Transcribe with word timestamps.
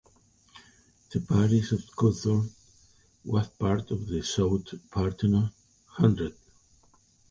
The 1.11 1.19
parish 1.21 1.73
of 1.73 1.81
Cudworth 1.95 2.49
was 3.23 3.47
part 3.49 3.91
of 3.91 4.07
the 4.07 4.23
South 4.23 4.71
Petherton 4.89 5.51
Hundred. 5.85 6.35